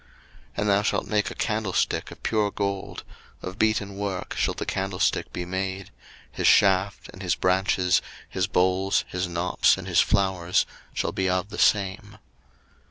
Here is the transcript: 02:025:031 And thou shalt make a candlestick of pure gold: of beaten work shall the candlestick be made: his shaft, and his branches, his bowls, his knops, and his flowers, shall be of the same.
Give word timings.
02:025:031 0.01 0.09
And 0.57 0.69
thou 0.69 0.81
shalt 0.81 1.05
make 1.07 1.29
a 1.29 1.35
candlestick 1.35 2.09
of 2.09 2.23
pure 2.23 2.49
gold: 2.49 3.03
of 3.43 3.59
beaten 3.59 3.95
work 3.95 4.33
shall 4.35 4.55
the 4.55 4.65
candlestick 4.65 5.31
be 5.31 5.45
made: 5.45 5.91
his 6.31 6.47
shaft, 6.47 7.07
and 7.13 7.21
his 7.21 7.35
branches, 7.35 8.01
his 8.27 8.47
bowls, 8.47 9.05
his 9.09 9.27
knops, 9.27 9.77
and 9.77 9.87
his 9.87 9.99
flowers, 10.01 10.65
shall 10.95 11.11
be 11.11 11.29
of 11.29 11.49
the 11.49 11.59
same. 11.59 12.17